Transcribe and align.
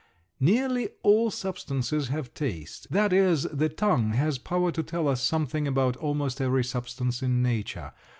Nearly 0.39 0.89
all 1.03 1.29
substances 1.29 2.07
have 2.07 2.33
taste. 2.33 2.87
That 2.89 3.13
is, 3.13 3.43
the 3.43 3.69
tongue 3.69 4.13
has 4.13 4.39
power 4.39 4.71
to 4.71 4.81
tell 4.81 5.07
us 5.07 5.21
something 5.21 5.67
about 5.67 5.95
almost 5.97 6.41
every 6.41 6.63
substance 6.63 7.21
in 7.21 7.43
nature. 7.43 7.91